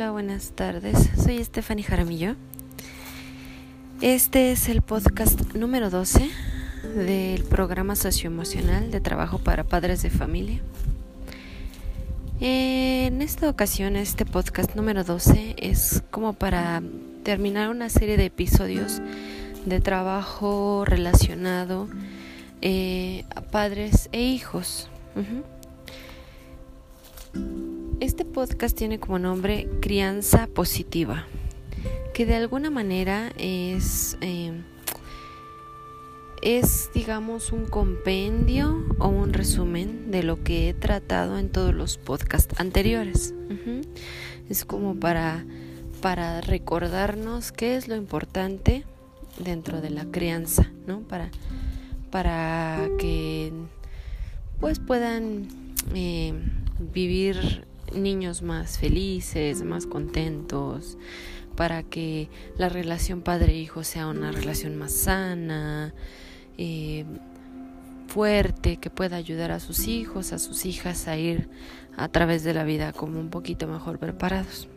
[0.00, 1.10] Hola, buenas tardes.
[1.22, 2.34] Soy Stephanie Jaramillo.
[4.00, 6.30] Este es el podcast número 12
[6.96, 10.62] del programa socioemocional de trabajo para padres de familia.
[12.40, 16.82] En esta ocasión, este podcast número 12 es como para
[17.22, 19.02] terminar una serie de episodios
[19.66, 21.90] de trabajo relacionado
[22.62, 24.88] eh, a padres e hijos.
[28.00, 31.26] Este podcast tiene como nombre Crianza Positiva,
[32.14, 34.62] que de alguna manera es, em,
[36.40, 41.98] es, digamos, un compendio o un resumen de lo que he tratado en todos los
[41.98, 43.34] podcasts anteriores.
[44.48, 45.44] Es como para,
[46.00, 48.86] para recordarnos qué es lo importante
[49.38, 51.00] dentro de la crianza, ¿no?
[51.00, 51.30] Para,
[52.10, 53.52] para que
[54.58, 55.48] pues puedan
[55.94, 56.32] eh,
[56.94, 60.98] vivir niños más felices, más contentos,
[61.56, 65.94] para que la relación padre-hijo sea una relación más sana,
[66.58, 67.04] eh,
[68.06, 71.48] fuerte, que pueda ayudar a sus hijos, a sus hijas a ir
[71.96, 74.68] a través de la vida como un poquito mejor preparados.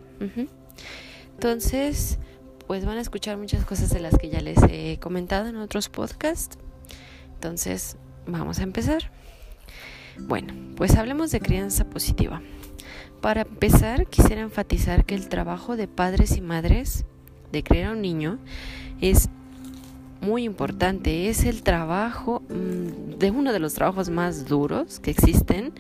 [1.34, 2.20] Entonces,
[2.68, 5.90] pues van a escuchar muchas cosas de las que ya les he comentado en otros
[5.90, 6.58] podcasts.
[7.36, 9.12] Entonces, vamos a empezar.
[10.20, 12.42] Bueno, pues hablemos de crianza positiva.
[13.24, 17.06] Para empezar, quisiera enfatizar que el trabajo de padres y madres
[17.54, 18.38] de criar a un niño
[19.00, 19.30] es
[20.20, 21.30] muy importante.
[21.30, 25.72] Es el trabajo mm, de uno de los trabajos más duros que existen,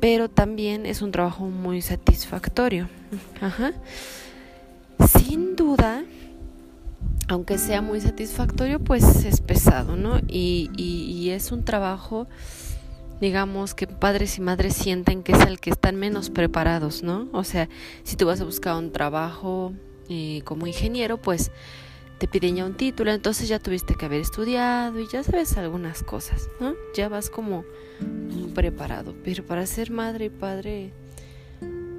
[0.00, 2.88] pero también es un trabajo muy satisfactorio.
[5.16, 6.02] Sin duda,
[7.28, 10.18] aunque sea muy satisfactorio, pues es pesado, ¿no?
[10.26, 12.26] Y es un trabajo
[13.24, 17.26] digamos que padres y madres sienten que es el que están menos preparados, ¿no?
[17.32, 17.70] O sea,
[18.02, 19.72] si tú vas a buscar un trabajo
[20.10, 21.50] eh, como ingeniero, pues
[22.18, 26.02] te piden ya un título, entonces ya tuviste que haber estudiado y ya sabes algunas
[26.02, 26.74] cosas, ¿no?
[26.94, 27.64] Ya vas como
[28.54, 30.92] preparado, pero para ser madre y padre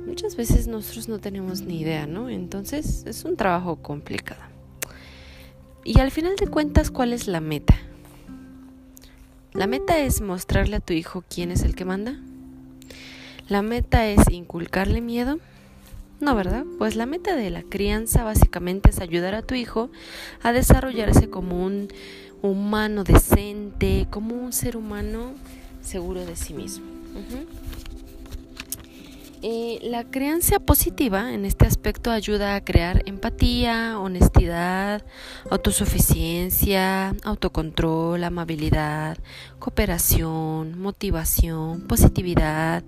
[0.06, 2.30] muchas veces nosotros no tenemos ni idea, ¿no?
[2.30, 4.44] Entonces es un trabajo complicado.
[5.84, 7.76] Y al final de cuentas, ¿cuál es la meta?
[9.56, 12.18] La meta es mostrarle a tu hijo quién es el que manda.
[13.48, 15.40] La meta es inculcarle miedo.
[16.20, 16.66] No, ¿verdad?
[16.78, 19.90] Pues la meta de la crianza básicamente es ayudar a tu hijo
[20.44, 21.88] a desarrollarse como un
[22.42, 25.32] humano decente, como un ser humano
[25.82, 26.86] seguro de sí mismo.
[29.48, 35.06] La crianza positiva en este aspecto ayuda a crear empatía, honestidad,
[35.52, 39.20] autosuficiencia, autocontrol, amabilidad,
[39.60, 42.84] cooperación, motivación, positividad,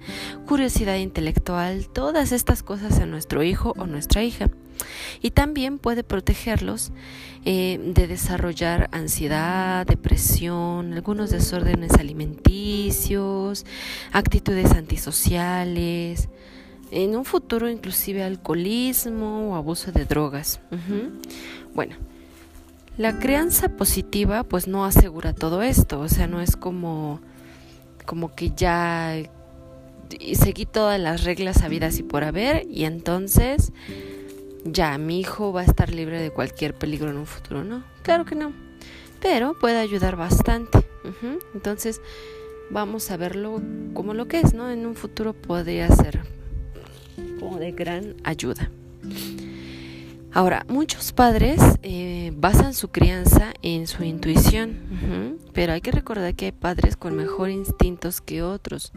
[0.48, 4.50] curiosidad intelectual, todas estas cosas en nuestro hijo o nuestra hija.
[5.22, 6.92] Y también puede protegerlos
[7.46, 13.66] eh, de desarrollar ansiedad, depresión, algunos desórdenes alimenticios,
[14.12, 16.30] actitudes antisociales,
[16.92, 20.60] en un futuro inclusive alcoholismo o abuso de drogas.
[21.74, 21.96] Bueno,
[22.98, 27.22] la crianza positiva pues no asegura todo esto, o sea, no es como
[28.06, 29.16] como que ya
[30.36, 33.74] seguí todas las reglas habidas y por haber y entonces
[34.64, 37.84] ya mi hijo va a estar libre de cualquier peligro en un futuro, ¿no?
[38.04, 38.54] Claro que no,
[39.22, 40.86] pero puede ayudar bastante.
[41.54, 42.02] Entonces
[42.70, 43.62] vamos a verlo
[43.94, 44.70] como lo que es, ¿no?
[44.70, 46.22] En un futuro podría ser
[47.40, 48.70] como de gran ayuda.
[50.34, 56.46] Ahora, muchos padres eh, basan su crianza en su intuición, pero hay que recordar que
[56.46, 58.92] hay padres con mejor instintos que otros,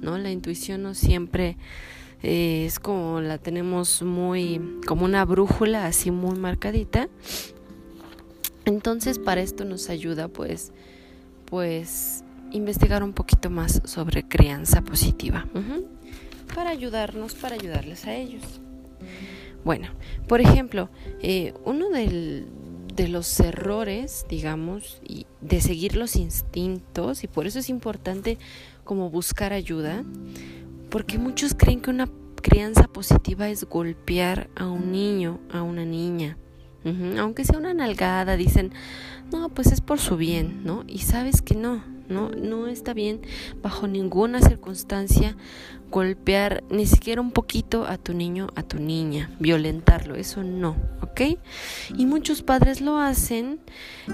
[0.00, 0.18] ¿no?
[0.18, 1.56] La intuición no siempre
[2.24, 7.08] eh, es como la tenemos muy, como una brújula así muy marcadita.
[8.64, 10.72] Entonces, para esto nos ayuda, pues,
[11.44, 15.46] pues, investigar un poquito más sobre crianza positiva
[16.54, 18.42] para ayudarnos, para ayudarles a ellos.
[19.62, 19.88] Bueno,
[20.26, 20.88] por ejemplo,
[21.20, 27.68] eh, uno de los errores, digamos, y de seguir los instintos, y por eso es
[27.68, 28.38] importante
[28.84, 30.04] como buscar ayuda,
[30.94, 32.08] porque muchos creen que una
[32.40, 36.38] crianza positiva es golpear a un niño, a una niña.
[37.18, 38.70] Aunque sea una nalgada, dicen,
[39.32, 40.84] no, pues es por su bien, ¿no?
[40.86, 43.22] Y sabes que no, no, no está bien
[43.60, 45.36] bajo ninguna circunstancia
[45.90, 51.22] golpear ni siquiera un poquito a tu niño, a tu niña, violentarlo, eso no, ¿ok?
[51.96, 53.58] Y muchos padres lo hacen,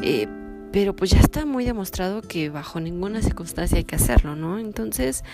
[0.00, 0.29] eh,
[0.73, 4.59] pero pues ya está muy demostrado que bajo ninguna circunstancia hay que hacerlo, ¿no?
[4.59, 5.25] Entonces,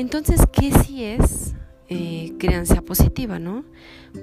[0.00, 1.54] entonces, ¿qué si es
[1.88, 3.64] eh, crianza positiva, ¿no?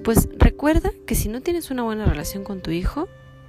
[0.03, 3.07] Pues recuerda que si no tienes una buena relación con tu hijo,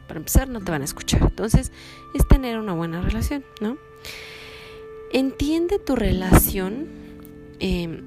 [0.09, 1.23] para empezar no te van a escuchar.
[1.23, 1.71] Entonces
[2.15, 3.79] es tener una buena relación, ¿no?
[5.13, 6.89] Entiende tu relación.
[7.61, 8.03] Em,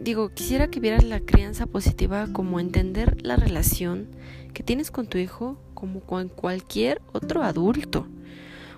[0.00, 4.08] digo, quisiera que vieras la crianza positiva como entender la relación
[4.54, 8.06] que tienes con tu hijo como con cualquier otro adulto.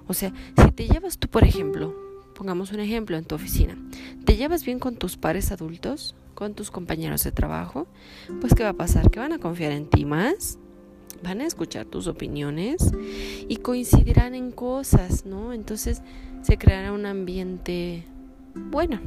[0.06, 2.07] O sea, si te llevas tú, por ejemplo,
[2.38, 3.76] pongamos un ejemplo en tu oficina,
[4.24, 7.88] te llevas bien con tus pares adultos, con tus compañeros de trabajo,
[8.40, 9.10] pues ¿qué va a pasar?
[9.10, 10.56] Que van a confiar en ti más,
[11.20, 12.92] van a escuchar tus opiniones
[13.48, 15.52] y coincidirán en cosas, ¿no?
[15.52, 16.00] Entonces
[16.42, 18.04] se creará un ambiente
[18.54, 19.00] bueno.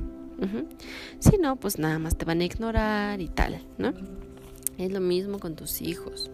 [1.19, 3.93] Si no, pues nada más te van a ignorar y tal, ¿no?
[4.77, 6.31] Es lo mismo con tus hijos.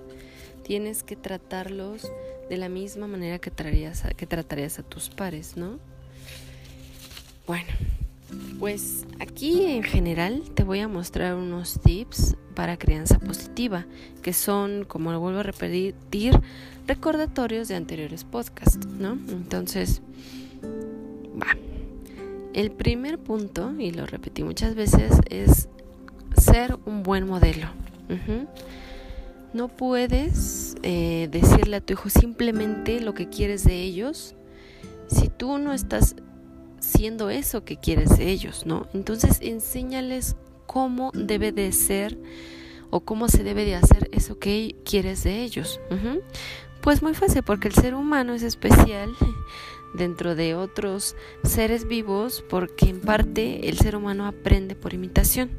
[0.63, 2.11] Tienes que tratarlos
[2.49, 5.77] de la misma manera que, que tratarías a tus pares, ¿no?
[7.47, 7.69] Bueno,
[8.59, 13.85] pues aquí en general te voy a mostrar unos tips para crianza positiva,
[14.21, 16.37] que son, como lo vuelvo a repetir,
[16.87, 19.13] recordatorios de anteriores podcasts, ¿no?
[19.29, 20.01] Entonces,
[21.41, 21.55] va.
[22.53, 25.69] El primer punto, y lo repetí muchas veces, es
[26.35, 27.67] ser un buen modelo.
[29.53, 34.35] No puedes eh, decirle a tu hijo simplemente lo que quieres de ellos
[35.07, 36.15] si tú no estás
[36.97, 38.87] siendo eso que quieres de ellos, ¿no?
[38.91, 40.35] Entonces enséñales
[40.65, 42.17] cómo debe de ser
[42.89, 45.79] o cómo se debe de hacer eso que quieres de ellos.
[46.81, 49.11] Pues muy fácil, porque el ser humano es especial
[49.93, 55.51] dentro de otros seres vivos porque en parte el ser humano aprende por imitación.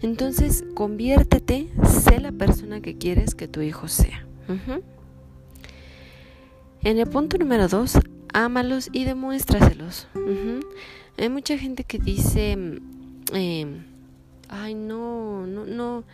[0.00, 4.26] Entonces, conviértete, sé la persona que quieres que tu hijo sea.
[6.82, 7.98] En el punto número dos,
[8.36, 10.08] ámalos y demuéstraselos.
[11.16, 12.58] Hay mucha gente que dice,
[13.32, 13.82] eh,
[14.50, 16.04] ay no, no, no,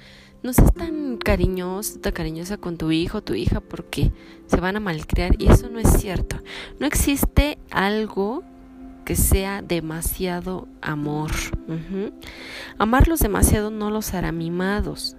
[0.43, 4.13] no seas tan cariñoso, tan cariñosa con tu hijo tu hija porque
[4.47, 6.37] se van a malcriar y eso no es cierto.
[6.79, 8.45] No existe algo
[9.05, 11.33] que sea demasiado amor.
[12.79, 15.17] Amarlos demasiado no los hará mimados.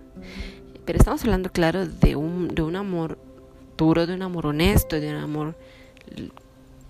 [0.85, 3.19] Pero estamos hablando, claro, de un, de un amor
[3.77, 5.57] duro, de un amor honesto, de un amor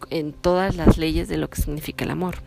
[0.09, 2.38] en todas las leyes de lo que significa el amor.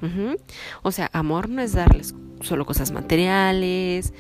[0.82, 4.12] O sea, amor no es darles solo cosas materiales,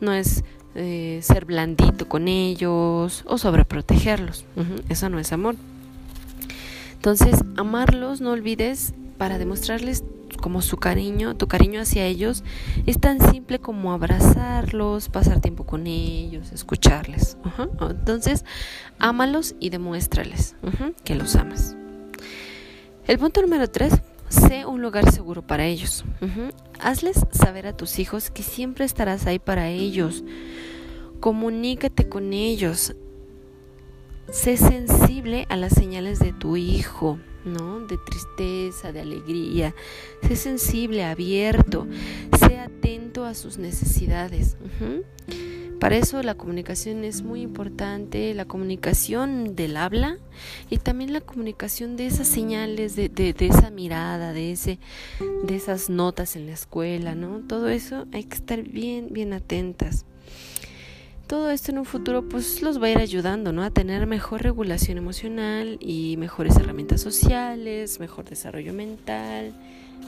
[0.00, 0.44] no es
[0.74, 4.44] eh, ser blandito con ellos o sobreprotegerlos.
[4.88, 5.56] Eso no es amor.
[6.94, 10.04] Entonces, amarlos, no olvides, para demostrarles
[10.40, 12.44] como su cariño, tu cariño hacia ellos,
[12.86, 17.36] es tan simple como abrazarlos, pasar tiempo con ellos, escucharles.
[17.80, 18.44] Entonces,
[18.98, 20.54] ámalos y demuéstrales
[21.04, 21.76] que los amas.
[23.08, 23.94] El punto número tres,
[24.28, 26.04] sé un lugar seguro para ellos.
[26.78, 30.22] Hazles saber a tus hijos que siempre estarás ahí para ellos.
[31.18, 32.94] Comunícate con ellos.
[34.30, 37.80] Sé sensible a las señales de tu hijo, ¿no?
[37.80, 39.74] De tristeza, de alegría.
[40.28, 41.86] Sé sensible, abierto.
[42.38, 44.58] Sé atento a sus necesidades.
[45.80, 50.18] Para eso la comunicación es muy importante, la comunicación del habla
[50.70, 54.80] y también la comunicación de esas señales, de, esa mirada, de, ese,
[55.48, 57.38] esas notas en la escuela, ¿no?
[57.46, 60.04] Todo eso hay que estar bien, bien atentas.
[61.28, 63.62] Todo esto en un futuro pues los va a ir ayudando, ¿no?
[63.62, 69.54] A tener mejor regulación emocional y mejores herramientas sociales, mejor desarrollo mental,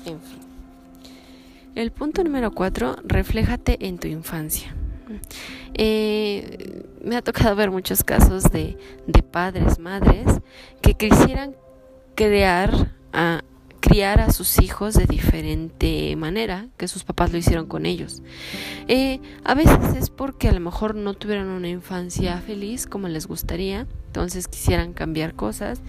[0.04, 0.40] en fin.
[1.76, 4.74] El punto número cuatro, refléjate en tu infancia.
[5.74, 8.76] Eh, me ha tocado ver muchos casos de,
[9.30, 10.40] padres, madres,
[10.82, 11.54] que quisieran
[12.14, 13.42] crear a,
[13.80, 18.22] criar a sus hijos de diferente manera que sus papás lo hicieron con ellos.
[18.88, 23.26] Eh, a veces es porque a lo mejor no tuvieron una infancia feliz como les
[23.26, 25.80] gustaría, entonces quisieran cambiar cosas.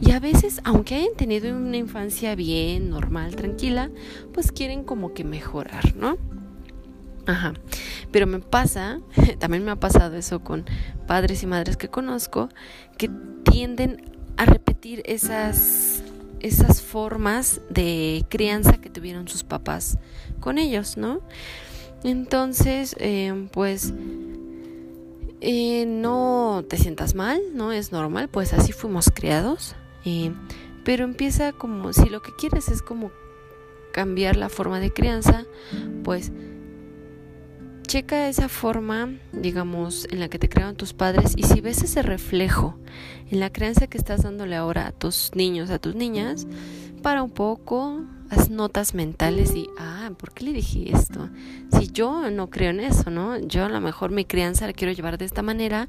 [0.00, 3.90] Y a veces, aunque hayan tenido una infancia bien, normal, tranquila,
[4.32, 6.18] pues quieren como que mejorar, ¿no?
[7.30, 7.54] Ajá.
[8.10, 9.00] Pero me pasa,
[9.38, 10.64] también me ha pasado eso con
[11.06, 12.48] padres y madres que conozco,
[12.98, 13.08] que
[13.44, 14.02] tienden
[14.36, 16.02] a repetir esas,
[16.40, 19.98] esas formas de crianza que tuvieron sus papás
[20.40, 21.20] con ellos, ¿no?
[22.02, 23.94] Entonces, eh, pues,
[25.40, 27.70] eh, no te sientas mal, ¿no?
[27.70, 29.76] Es normal, pues así fuimos criados.
[30.04, 30.32] Eh,
[30.84, 33.12] pero empieza como, si lo que quieres es como
[33.92, 35.44] cambiar la forma de crianza,
[36.02, 36.32] pues
[37.90, 42.02] checa esa forma, digamos, en la que te crearon tus padres y si ves ese
[42.02, 42.78] reflejo
[43.32, 46.46] en la creencia que estás dándole ahora a tus niños, a tus niñas,
[47.02, 51.30] para un poco, haz notas mentales y, ah, ¿por qué le dije esto?
[51.72, 53.36] Si yo no creo en eso, ¿no?
[53.40, 55.88] Yo a lo mejor mi crianza la quiero llevar de esta manera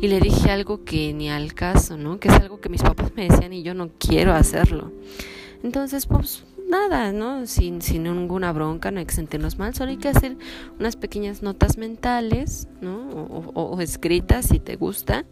[0.00, 2.18] y le dije algo que ni al caso, ¿no?
[2.18, 4.90] Que es algo que mis papás me decían y yo no quiero hacerlo.
[5.62, 7.46] Entonces, pues nada, ¿no?
[7.46, 10.36] Sin, sin ninguna bronca, no hay que sentirnos mal, solo hay que hacer
[10.80, 13.08] unas pequeñas notas mentales, ¿no?
[13.54, 15.26] O, escritas si te gusta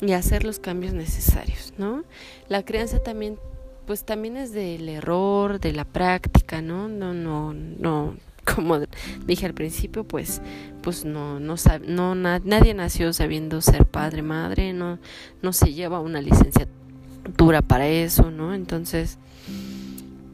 [0.00, 2.04] y hacer los cambios necesarios, ¿no?
[2.48, 3.38] La crianza también,
[3.86, 6.88] pues también es del error, de la práctica, ¿no?
[6.88, 8.16] No, no, no,
[8.54, 8.80] como
[9.26, 10.40] dije al principio, pues,
[10.82, 14.98] pues no, no, no nadie nació sabiendo ser padre, madre, no,
[15.42, 18.54] no se lleva una licenciatura para eso, ¿no?
[18.54, 19.18] Entonces,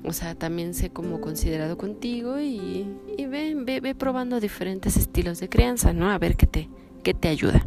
[0.08, 2.86] o sea, también sé cómo considerado contigo y,
[3.16, 6.10] y ve, ve, ve, probando diferentes estilos de crianza, ¿no?
[6.10, 6.68] A ver qué te,
[7.02, 7.66] qué te ayuda.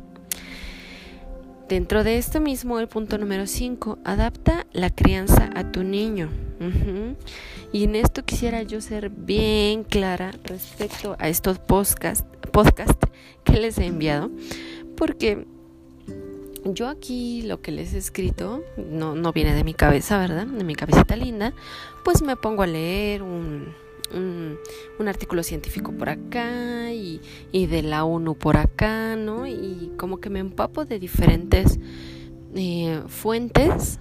[1.70, 6.30] Dentro de esto mismo, el punto número 5, adapta la crianza a tu niño.
[7.72, 13.02] Y en esto quisiera yo ser bien clara respecto a estos podcast, podcast
[13.46, 14.30] que les he enviado,
[14.98, 15.48] porque
[16.64, 20.46] yo aquí lo que les he escrito no, no viene de mi cabeza, ¿verdad?
[20.46, 21.54] De mi cabecita linda.
[22.04, 23.74] Pues me pongo a leer un,
[24.14, 29.48] un, artículo científico por acá y, y, de la ONU por acá, ¿no?
[29.48, 31.80] Y como que me empapo de diferentes
[32.56, 34.00] eh, fuentes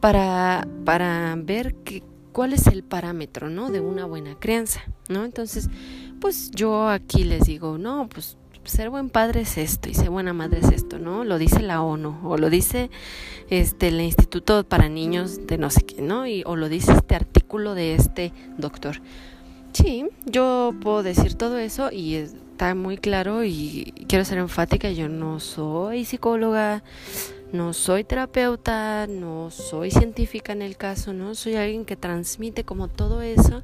[0.00, 2.02] para, para ver que,
[2.32, 3.70] cuál es el parámetro, ¿no?
[3.70, 5.24] De una buena crianza, ¿no?
[5.24, 5.68] Entonces,
[6.20, 10.32] pues yo aquí les digo, no, pues ser buen padre es esto y ser buena
[10.32, 11.24] madre es esto, ¿no?
[11.24, 12.90] Lo dice la ONU o lo dice
[13.48, 16.26] este el Instituto para Niños de no sé qué, ¿no?
[16.26, 19.00] Y, o lo dice este artículo de este doctor.
[19.72, 25.08] Sí, yo puedo decir todo eso y está muy claro y quiero ser enfática, yo
[25.08, 26.82] no soy psicóloga,
[27.52, 31.34] no soy terapeuta, no soy científica en el caso, ¿no?
[31.34, 33.62] Soy alguien que transmite como todo eso,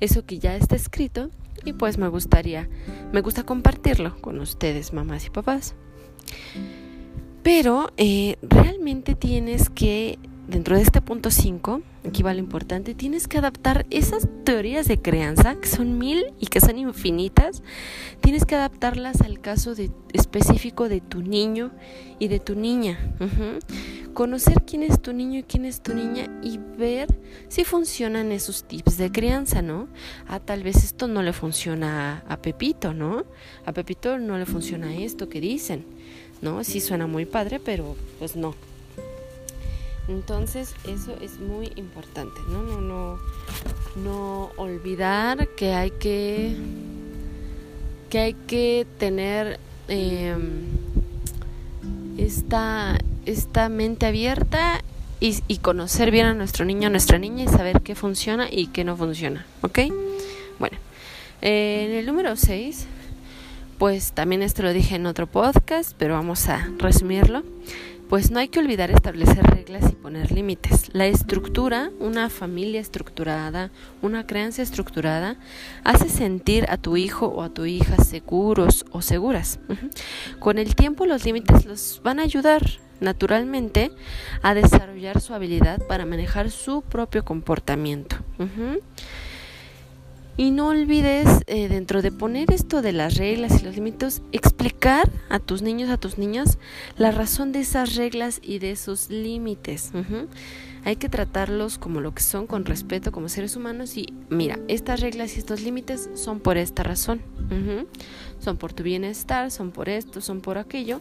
[0.00, 1.30] eso que ya está escrito
[1.64, 2.68] y pues me gustaría,
[3.12, 5.74] me gusta compartirlo con ustedes, mamás y papás.
[7.42, 13.28] Pero eh, realmente tienes que dentro de este punto 5, aquí va lo importante, tienes
[13.28, 17.62] que adaptar esas teorías de crianza, que son mil y que son infinitas,
[18.22, 21.70] tienes que adaptarlas al caso de, específico de tu niño
[22.18, 22.98] y de tu niña.
[24.14, 27.06] Conocer quién es tu niño y quién es tu niña y ver
[27.48, 29.86] si funcionan esos tips de crianza, ¿no?
[30.26, 33.26] Ah, tal vez esto no le funciona a, a Pepito, ¿no?
[33.64, 35.84] A Pepito no le funciona esto que dicen,
[36.42, 36.64] ¿no?
[36.64, 38.56] Sí suena muy padre, pero pues no,
[40.08, 42.62] entonces eso es muy importante, ¿no?
[42.62, 43.18] No, no,
[44.02, 46.56] no olvidar que hay que,
[48.08, 50.62] que hay que tener em,
[52.16, 54.82] esta, esta mente abierta
[55.20, 58.84] y, conocer bien a nuestro niño, a nuestra niña y saber qué funciona y qué
[58.84, 59.80] no funciona, ¿ok?
[60.58, 60.78] Bueno,
[61.42, 62.86] en el número 6,
[63.78, 67.42] pues también esto lo dije en otro podcast, pero vamos a resumirlo
[68.08, 70.90] pues no hay que olvidar establecer reglas y poner límites.
[70.94, 75.36] La estructura, una familia estructurada, una creencia estructurada,
[75.84, 79.60] hace sentir a tu hijo o a tu hija seguros o seguras.
[80.38, 82.62] Con el tiempo los límites los van a ayudar
[83.00, 83.92] naturalmente
[84.42, 88.16] a desarrollar su habilidad para manejar su propio comportamiento.
[90.40, 95.10] Y no olvides, eh, dentro de poner esto de las reglas y los límites, explicar
[95.28, 96.58] a tus niños, a tus niñas,
[96.96, 99.90] la razón de esas reglas y de esos límites.
[100.84, 103.96] Hay que tratarlos como lo que son, con respeto, como seres humanos.
[103.96, 107.20] Y mira, estas reglas y estos límites son por esta razón.
[108.38, 111.00] Son por tu bienestar, son por esto, son por aquello.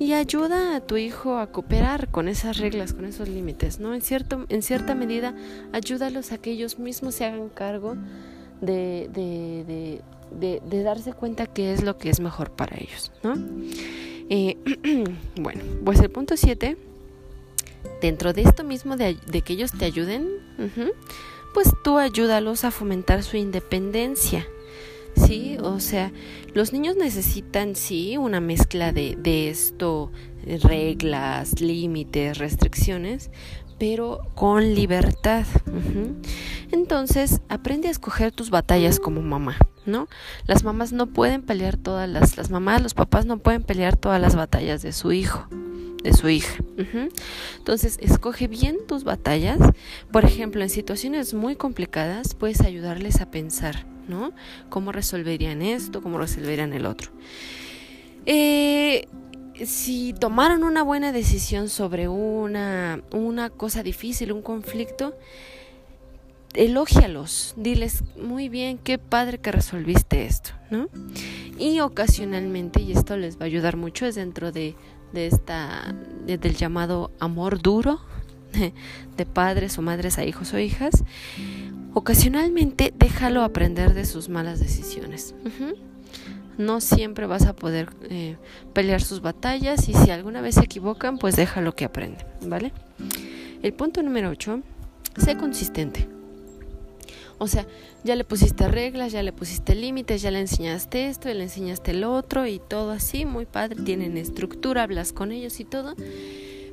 [0.00, 3.78] Y ayuda a tu hijo a cooperar con esas reglas, con esos límites.
[3.78, 3.94] ¿no?
[3.94, 5.36] En, cierto, en cierta medida,
[5.72, 7.96] ayúdalos a que ellos mismos se hagan cargo
[8.62, 10.00] de, de,
[10.40, 13.34] de, de, darse cuenta qué es lo que es mejor para ellos, ¿no?
[14.30, 14.56] Eh,
[15.36, 16.78] bueno, pues el punto 7,
[18.00, 20.28] dentro de esto mismo de, que ellos te ayuden,
[21.52, 24.46] pues tú ayúdalos a fomentar su independencia.
[25.14, 26.10] Sí, o sea,
[26.54, 30.10] los niños necesitan, sí, una mezcla de, de esto,
[30.62, 33.30] reglas, límites, restricciones,
[33.78, 35.44] pero con libertad.
[36.72, 40.08] Entonces, aprende a escoger tus batallas como mamá, ¿no?
[40.46, 44.20] Las mamás no pueden pelear todas las, las mamás, los papás no pueden pelear todas
[44.20, 45.46] las batallas de su hijo
[46.02, 46.62] de su hija.
[47.58, 49.58] Entonces, escoge bien tus batallas.
[50.10, 54.32] Por ejemplo, en situaciones muy complicadas, puedes ayudarles a pensar, ¿no?
[54.68, 56.02] ¿Cómo resolverían esto?
[56.02, 57.12] ¿Cómo resolverían el otro?
[58.26, 59.06] Eh,
[59.64, 65.14] si tomaron una buena decisión sobre una, una cosa difícil, un conflicto,
[66.54, 70.88] elógialos, diles muy bien, qué padre que resolviste esto, ¿no?
[71.58, 74.74] Y ocasionalmente, y esto les va a ayudar mucho, es dentro de,
[75.12, 75.94] de esta,
[76.26, 78.00] del llamado amor duro
[79.16, 81.04] de padres o madres a hijos o hijas,
[81.94, 85.34] ocasionalmente déjalo aprender de sus malas decisiones.
[86.58, 88.36] No siempre vas a poder eh,
[88.74, 92.72] pelear sus batallas y si alguna vez se equivocan, pues déjalo que aprenda, ¿vale?
[93.62, 94.60] El punto número 8,
[95.16, 96.08] sé consistente.
[97.42, 97.66] O sea,
[98.04, 101.90] ya le pusiste reglas, ya le pusiste límites, ya le enseñaste esto, ya le enseñaste
[101.90, 105.96] el otro y todo así, muy padre, tienen estructura, hablas con ellos y todo,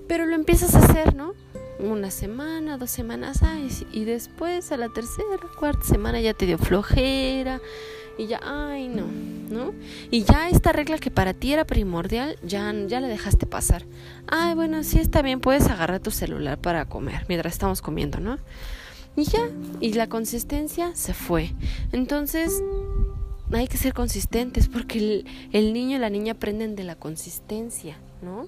[0.08, 1.34] pero lo empiezas a hacer, ¿no?
[1.80, 6.60] Una semana, dos semanas, ay, y después a la tercera, cuarta semana ya te dio
[6.60, 7.60] flojera
[8.20, 9.08] y ya, ay, no,
[9.50, 9.74] ¿no?
[10.12, 13.86] Y ya esta regla que para ti era primordial, ya, ya la dejaste pasar.
[14.28, 18.38] Ay, bueno, sí está bien, puedes agarrar tu celular para comer mientras estamos comiendo, ¿no?
[19.16, 19.50] Y ya,
[19.80, 21.54] y la consistencia se fue.
[21.92, 22.64] Entonces,
[23.52, 27.98] hay que ser consistentes porque el, el niño y la niña aprenden de la consistencia,
[28.22, 28.48] ¿no?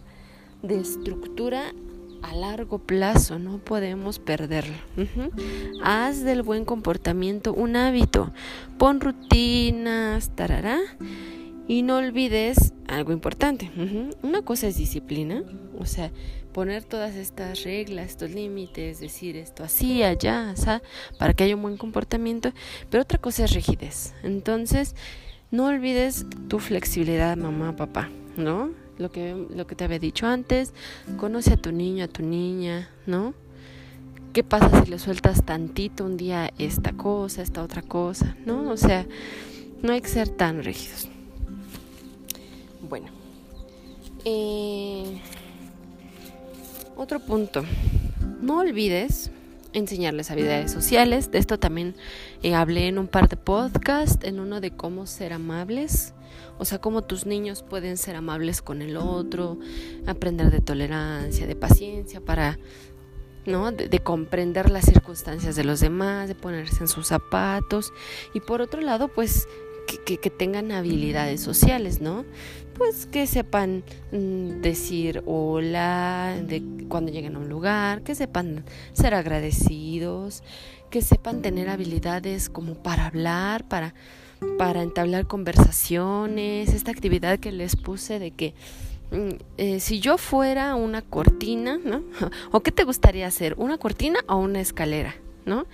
[0.61, 1.73] De estructura
[2.21, 4.75] a largo plazo, no podemos perderlo.
[5.83, 8.31] Haz del buen comportamiento un hábito,
[8.77, 10.79] pon rutinas, tarará,
[11.67, 13.71] y no olvides algo importante.
[14.21, 15.43] Una cosa es disciplina,
[15.79, 16.11] o sea,
[16.53, 20.81] poner todas estas reglas, estos límites, decir esto así, allá, sea,
[21.17, 22.51] para que haya un buen comportamiento,
[22.89, 24.13] pero otra cosa es rigidez.
[24.24, 24.96] Entonces,
[25.50, 28.72] no olvides tu flexibilidad, mamá, papá, ¿no?
[28.98, 30.74] Lo que, lo que te había dicho antes,
[31.17, 33.34] conoce a tu niño, a tu niña, ¿no?
[34.34, 38.70] ¿Qué pasa si le sueltas tantito un día esta cosa, esta otra cosa, ¿no?
[38.70, 39.05] O sea,
[39.81, 41.10] no hay que ser tan rígidos.
[42.88, 43.08] Bueno,
[44.24, 45.20] eh,
[47.01, 47.63] otro punto.
[48.41, 49.31] No olvides
[49.74, 51.31] enseñarles habilidades sociales.
[51.31, 51.96] De esto también
[52.43, 56.14] eh, hablé en un par de podcasts, en uno de cómo ser amables.
[56.57, 59.57] O sea, cómo tus niños pueden ser amables con el otro,
[60.05, 62.59] aprender de tolerancia, de paciencia para,
[63.46, 63.72] ¿no?
[63.72, 67.92] De, comprender las circunstancias de los demás, de ponerse en sus zapatos.
[68.33, 69.48] Y por otro lado, pues
[69.85, 72.25] que, tengan habilidades sociales, ¿no?
[72.77, 76.35] Pues que sepan mm, decir hola
[76.87, 78.63] cuando lleguen a un lugar, que sepan
[78.94, 80.44] ser agradecidos,
[80.89, 83.94] que sepan tener habilidades como para hablar, para,
[84.57, 88.53] para entablar conversaciones, esta actividad que les puse de que
[89.11, 92.03] mm, eh, si yo fuera una cortina, ¿no?
[92.51, 93.55] ¿O qué te gustaría hacer?
[93.57, 95.15] ¿Una cortina o una escalera?
[95.45, 95.65] ¿No?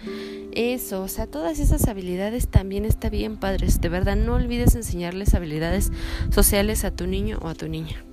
[0.54, 3.82] Eso, o sea, todas esas habilidades también está bien, padres.
[3.82, 5.92] De verdad, no olvides enseñarles habilidades
[6.32, 8.04] sociales a tu niño o a tu niña.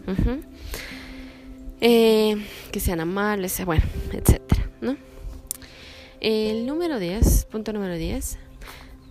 [1.80, 2.36] Eh,
[2.72, 4.96] que sean amables, bueno, etcétera, ¿no?
[6.20, 8.38] El número 10, punto número 10,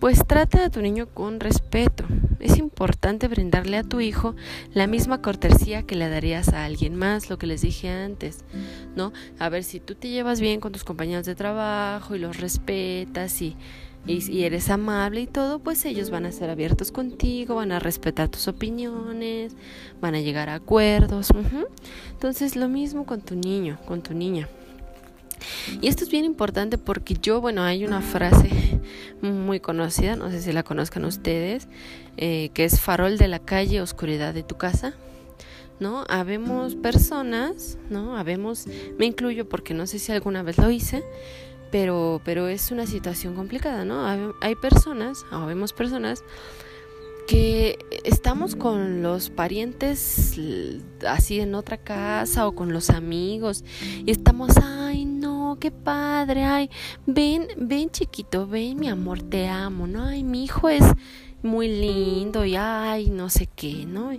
[0.00, 2.04] pues trata a tu niño con respeto.
[2.40, 4.34] Es importante brindarle a tu hijo
[4.72, 8.44] la misma cortesía que le darías a alguien más, lo que les dije antes,
[8.96, 9.12] ¿no?
[9.38, 13.40] A ver si tú te llevas bien con tus compañeros de trabajo y los respetas
[13.42, 13.56] y,
[14.06, 18.28] y, eres amable y todo, pues ellos van a ser abiertos contigo, van a respetar
[18.28, 19.56] tus opiniones,
[20.00, 21.30] van a llegar a acuerdos.
[22.10, 24.48] Entonces lo mismo con tu niño, con tu niña.
[25.80, 28.80] Y esto es bien importante porque yo, bueno, hay una frase
[29.22, 31.68] muy conocida, no sé si la conozcan ustedes,
[32.16, 34.94] eh, que es farol de la calle, oscuridad de tu casa.
[35.80, 36.04] ¿No?
[36.08, 38.16] Habemos personas, ¿no?
[38.16, 41.02] Habemos, me incluyo porque no sé si alguna vez lo hice,
[41.72, 44.06] pero, pero es una situación complicada, ¿no?
[44.40, 46.22] Hay personas, o vemos personas
[47.26, 50.38] que estamos con los parientes
[51.08, 53.64] así en otra casa o con los amigos
[54.04, 55.13] y estamos, ay
[55.58, 56.70] qué padre, ay,
[57.06, 60.04] ven, ven chiquito, ven mi amor, te amo, ¿no?
[60.04, 60.84] Ay, mi hijo es
[61.42, 64.10] muy lindo y ay, no sé qué, ¿no?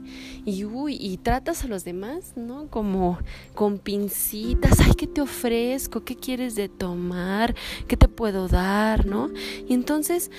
[0.45, 2.67] Y uy, y tratas a los demás, ¿no?
[2.67, 3.17] Como
[3.55, 6.03] con pincitas, ay, ¿qué te ofrezco?
[6.05, 7.55] ¿Qué quieres de tomar?
[7.87, 9.31] ¿Qué te puedo dar, ¿no?
[9.67, 10.29] Y entonces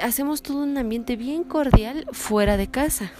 [0.00, 3.12] hacemos todo un ambiente bien cordial fuera de casa.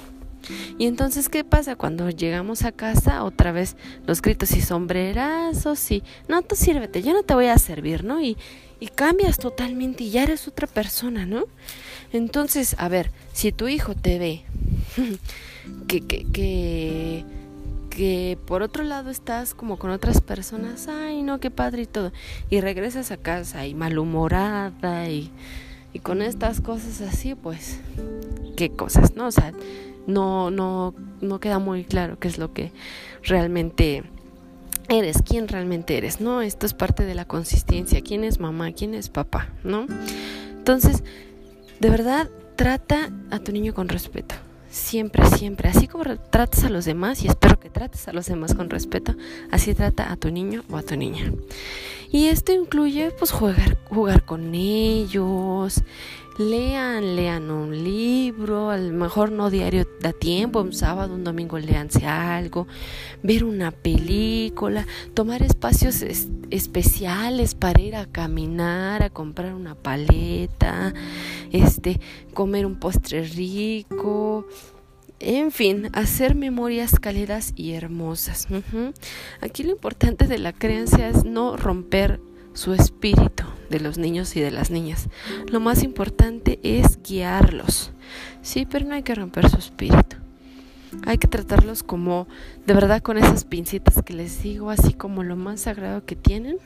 [0.78, 1.76] Y entonces, ¿qué pasa?
[1.76, 3.76] Cuando llegamos a casa, otra vez
[4.07, 8.20] los gritos y sombrerazos y, no, tú sírvete, yo no te voy a servir, ¿no?
[8.20, 8.37] Y,
[8.80, 11.44] y cambias totalmente y ya eres otra persona, ¿no?
[12.12, 14.42] Entonces, a ver, si tu hijo te ve
[15.88, 17.24] que, que, que,
[17.90, 22.12] que por otro lado estás como con otras personas, ay, no, qué padre y todo,
[22.50, 25.30] y regresas a casa y malhumorada y
[25.94, 27.78] y con estas cosas así, pues,
[28.57, 29.28] qué cosas, ¿no?
[29.28, 29.52] O sea,
[30.06, 32.72] no, no, no queda muy claro qué es lo que
[33.22, 34.04] realmente
[34.88, 36.42] eres, quién realmente eres, ¿no?
[36.42, 39.86] Esto es parte de la consistencia, quién es mamá, quién es papá, ¿no?
[40.50, 41.02] Entonces,
[41.80, 44.34] de verdad, trata a tu niño con respeto.
[44.70, 45.68] Siempre, siempre.
[45.68, 49.14] Así como tratas a los demás, y espero que trates a los demás con respeto,
[49.50, 51.32] así trata a tu niño o a tu niña.
[52.10, 55.82] Y esto incluye, pues, jugar, jugar con ellos,
[56.38, 61.59] lean, lean un libro, a lo mejor no diario da tiempo, un sábado, un domingo
[61.59, 62.66] leanse algo,
[63.23, 66.03] ver una película, tomar espacios
[66.51, 70.92] especiales para ir a caminar, a comprar una paleta,
[71.53, 72.01] este,
[72.33, 74.47] comer un postre rico,
[75.20, 78.49] en fin, hacer memorias cálidas y hermosas.
[79.40, 82.20] Aquí lo importante de la creencia es no romper
[82.53, 85.08] su espíritu de los niños y de las niñas.
[85.50, 87.90] Lo más importante es guiarlos.
[88.40, 90.16] Sí, pero no hay que romper su espíritu.
[91.04, 92.28] Hay que tratarlos como,
[92.66, 96.58] de verdad, con esas pincitas que les digo, así como lo más sagrado que tienen,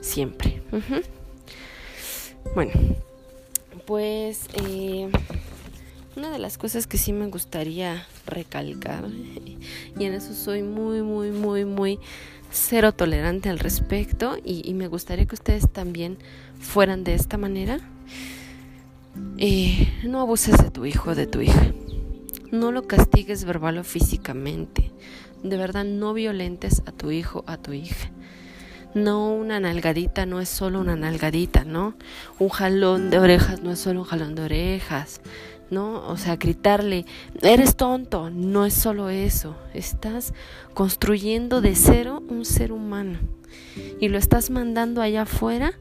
[0.00, 0.62] siempre.
[2.54, 2.70] Bueno,
[3.84, 5.10] pues eh,
[6.14, 9.08] una de las cosas que sí me gustaría recalcar,
[9.98, 11.98] y en eso soy muy, muy, muy, muy
[12.50, 16.18] cero tolerante al respecto y, me gustaría que ustedes también
[16.60, 17.78] fueran de esta manera.
[19.38, 21.72] Eh, no abuses de tu hijo o de tu hija.
[22.50, 24.90] No lo castigues verbal o físicamente.
[25.42, 28.10] De verdad, no violentes a tu hijo o a tu hija.
[28.94, 31.94] No, una nalgadita no es solo una nalgadita, ¿no?
[32.38, 35.20] Un jalón de orejas no es solo un jalón de orejas.
[35.70, 36.06] ¿No?
[36.08, 37.04] O sea, gritarle,
[37.42, 40.34] eres tonto, no es solo eso, estás
[40.74, 43.18] construyendo de cero un ser humano
[44.00, 45.72] y lo estás mandando allá afuera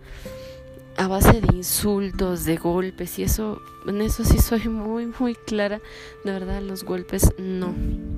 [0.97, 5.80] a base de insultos, de golpes y eso, en eso sí soy muy, muy clara,
[6.26, 7.73] de verdad los golpes no,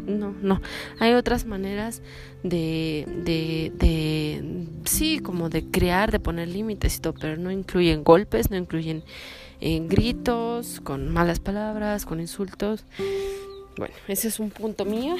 [0.08, 0.62] no, no.
[1.00, 2.02] Hay otras maneras
[2.42, 8.06] de, de, de sí, como de crear, de poner límites y todo, pero no incluyen
[8.06, 9.04] golpes, no incluyen
[9.62, 12.84] en gritos, con malas palabras, con insultos.
[13.78, 15.16] Bueno, ese es un punto mío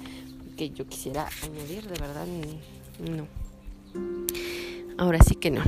[0.56, 2.26] que yo quisiera añadir, de verdad,
[2.98, 3.26] no.
[4.98, 5.62] Ahora sí que no.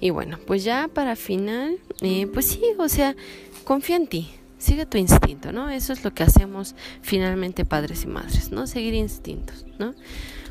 [0.00, 3.14] Y bueno, pues ya para final, eh, pues sí, o sea,
[3.64, 5.68] confía en ti, sigue tu instinto, ¿no?
[5.70, 8.66] Eso es lo que hacemos finalmente padres y madres, ¿no?
[8.66, 9.94] Seguir instintos, ¿no?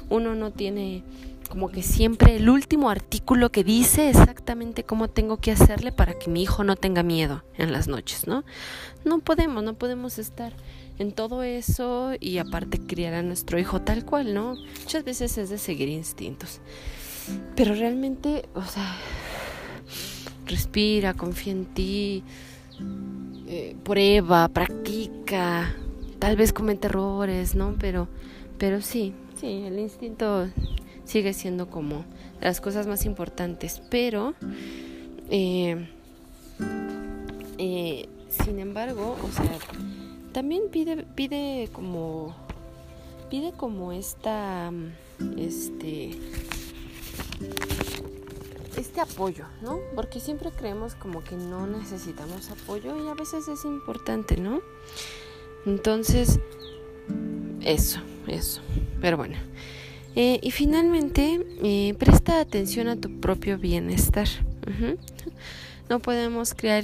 [0.09, 1.03] Uno no tiene
[1.49, 6.29] como que siempre el último artículo que dice exactamente cómo tengo que hacerle para que
[6.29, 8.43] mi hijo no tenga miedo en las noches, ¿no?
[9.03, 10.53] No podemos, no podemos estar
[10.99, 14.55] en todo eso y aparte criar a nuestro hijo tal cual, ¿no?
[14.81, 16.61] Muchas veces es de seguir instintos.
[17.55, 18.95] Pero realmente, o sea,
[20.45, 22.23] respira, confía en ti,
[23.47, 25.75] eh, prueba, practica,
[26.19, 27.75] tal vez comete errores, ¿no?
[27.79, 28.07] Pero,
[28.57, 30.47] pero sí, sí, el instinto
[31.09, 32.05] sigue siendo como
[32.39, 34.35] las cosas más importantes, pero
[35.31, 35.87] eh,
[37.57, 39.57] eh, sin embargo, o sea,
[40.33, 42.35] también pide, pide como,
[43.31, 44.71] pide como esta,
[45.35, 46.11] este,
[48.77, 49.79] este apoyo, ¿no?
[49.95, 54.61] Porque siempre creemos como que no necesitamos apoyo y a veces es importante, ¿no?
[55.65, 56.39] Entonces,
[57.61, 58.61] eso, eso.
[59.01, 59.37] Pero bueno,
[60.15, 64.27] eh, y finalmente, eh, presta atención a tu propio bienestar.
[65.89, 66.83] No podemos crear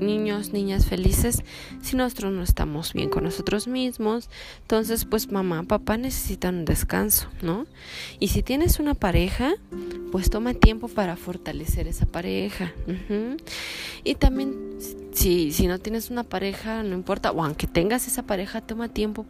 [0.00, 1.42] niños, niñas felices
[1.82, 4.28] si nosotros no estamos bien con nosotros mismos.
[4.62, 7.66] Entonces, pues mamá, papá necesitan un descanso, ¿no?
[8.18, 9.54] Y si tienes una pareja,
[10.12, 12.72] pues toma tiempo para fortalecer esa pareja.
[14.04, 14.78] Y también,
[15.12, 19.26] si, si no tienes una pareja, no importa, o aunque tengas esa pareja, toma tiempo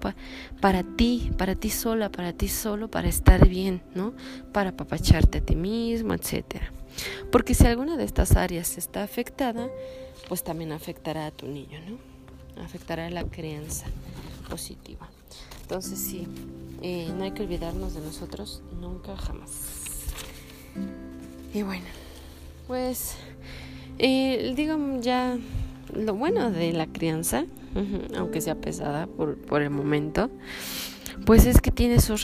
[0.61, 4.15] para ti, para ti sola, para ti solo, para estar bien, ¿no?
[4.53, 6.73] Para apapacharte a ti mismo, etcétera.
[7.31, 9.69] Porque si alguna de estas áreas está afectada,
[10.29, 12.63] pues también afectará a tu niño, ¿no?
[12.63, 13.87] Afectará a la crianza
[14.49, 15.09] positiva.
[15.63, 16.27] Entonces sí,
[16.83, 19.51] eh, no hay que olvidarnos de nosotros nunca jamás.
[21.53, 21.87] Y bueno,
[22.67, 23.17] pues
[23.99, 25.39] eh, digo ya
[25.95, 27.45] lo bueno de la crianza,
[28.17, 30.31] aunque sea pesada por, por, el momento,
[31.25, 32.23] pues es que tiene sus,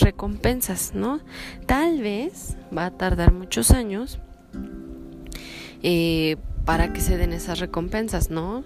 [0.00, 1.20] recompensas, ¿no?
[1.66, 4.18] Tal vez va a tardar muchos años.
[5.82, 8.62] Eh, para que se den esas recompensas, ¿no?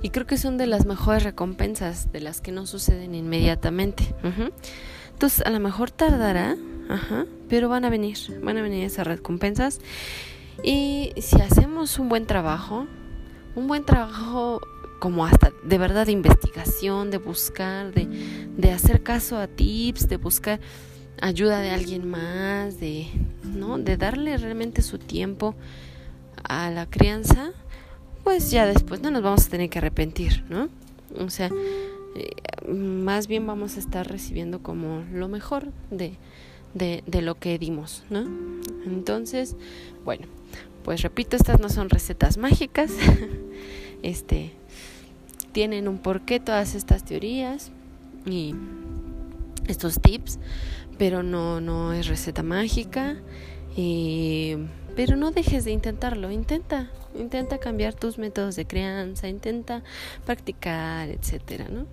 [0.00, 4.14] Y creo que son de las mejores recompensas, de las que no suceden inmediatamente.
[5.12, 6.56] Entonces, a lo mejor tardará,
[6.88, 9.80] ajá, pero van a venir, van a venir esas recompensas.
[10.62, 12.86] Y si hacemos un buen trabajo,
[13.56, 14.60] un buen trabajo
[14.98, 20.16] como hasta de verdad de investigación, de buscar, de, de hacer caso a tips, de
[20.16, 20.60] buscar
[21.20, 23.06] ayuda de alguien más, de,
[23.42, 23.78] ¿no?
[23.78, 25.54] de darle realmente su tiempo
[26.42, 27.52] a la crianza,
[28.22, 30.68] pues ya después no nos vamos a tener que arrepentir, ¿no?
[31.18, 31.50] O sea,
[32.16, 32.30] eh,
[32.70, 36.16] más bien vamos a estar recibiendo como lo mejor de,
[36.74, 38.24] de, de lo que dimos, ¿no?
[38.86, 39.56] Entonces,
[40.04, 40.26] bueno,
[40.82, 42.92] pues repito, estas no son recetas mágicas,
[44.02, 44.52] este,
[45.52, 47.70] tienen un porqué todas estas teorías
[48.26, 48.54] y
[49.66, 50.38] estos tips,
[50.98, 53.16] pero no, no es receta mágica.
[54.96, 59.82] pero no dejes de intentarlo, intenta, intenta cambiar tus métodos de crianza, intenta
[60.24, 61.86] practicar, etcétera, ¿no?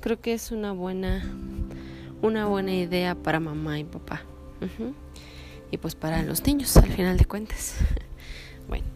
[0.00, 1.24] Creo que es una buena,
[2.22, 4.22] una buena idea para mamá y papá.
[5.70, 7.74] Y pues para los niños, al final de cuentas.
[8.68, 8.86] bueno,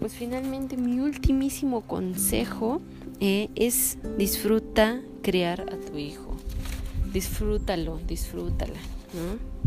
[0.00, 2.80] pues finalmente mi ultimísimo consejo
[3.20, 6.28] eh, es disfruta criar a tu hijo
[7.12, 8.78] disfrútalo, disfrútala,
[9.14, 9.58] ¿no?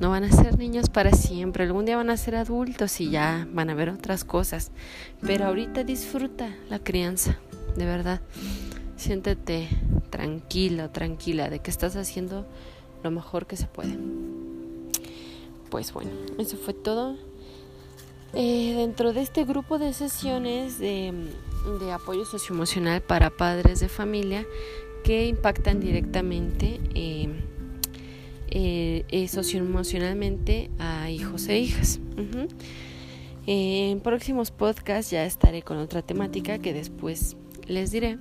[0.00, 3.48] No van a ser niños para siempre, algún día van a ser adultos y ya
[3.52, 4.70] van a ver otras cosas,
[5.22, 7.38] pero ahorita disfruta la crianza,
[7.76, 8.20] de verdad.
[8.96, 9.68] Siéntete
[10.10, 12.46] tranquila, tranquila de que estás haciendo
[13.02, 13.98] lo mejor que se puede.
[15.70, 17.16] Pues bueno, eso fue todo.
[18.34, 21.12] Eh, dentro de este grupo de sesiones de,
[21.66, 24.46] de apoyo socioemocional para padres de familia,
[25.02, 27.28] que impactan directamente eh,
[28.48, 32.00] eh, eh, socioemocionalmente a hijos e hijas.
[33.46, 38.18] en próximos podcasts ya estaré con otra temática que después les diré,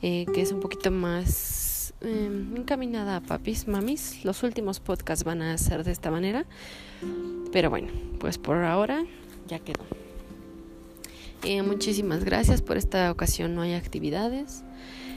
[0.00, 4.24] que es un poquito más encaminada a papis, mamis.
[4.24, 6.46] Los últimos podcasts van a ser de esta manera,
[7.52, 7.88] pero bueno,
[8.20, 9.04] pues por ahora
[9.46, 9.97] ya quedó.
[11.64, 14.64] Muchísimas gracias por esta ocasión, no hay actividades.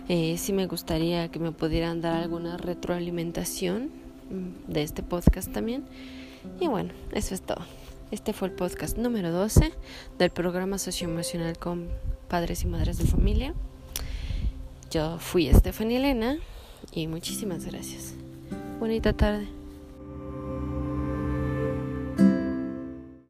[0.08, 3.92] Eh, sí me gustaría que me pudieran dar alguna retroalimentación
[4.30, 5.84] mm, de este podcast también.
[6.60, 7.66] Y bueno, eso es todo.
[8.12, 9.72] Este fue el podcast número 12
[10.18, 11.88] del programa socioemocional con
[12.28, 13.54] padres y madres de familia.
[14.90, 16.38] Yo fui Estefanía Elena
[16.92, 18.14] y muchísimas gracias.
[18.80, 19.61] Bonita tarde.